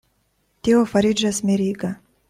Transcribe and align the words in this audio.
Tio 0.69 0.81
fariĝas 0.95 1.43
miriga. 1.51 1.97